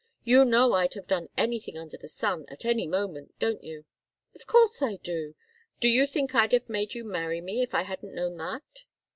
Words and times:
You 0.23 0.45
know 0.45 0.73
I'd 0.73 0.95
have 0.95 1.05
done 1.05 1.29
anything 1.37 1.77
under 1.77 1.95
the 1.95 2.07
sun, 2.07 2.45
at 2.47 2.65
any 2.65 2.87
moment, 2.87 3.37
don't 3.37 3.63
you?" 3.63 3.85
"Of 4.33 4.47
course 4.47 4.81
I 4.81 4.95
do! 4.95 5.35
Do 5.79 5.87
you 5.87 6.07
think 6.07 6.33
I'd 6.33 6.53
have 6.53 6.67
made 6.67 6.95
you 6.95 7.03
marry 7.03 7.39
me 7.39 7.61
if 7.61 7.75
I 7.75 7.83
hadn't 7.83 8.15
known 8.15 8.35
that?" 8.37 8.85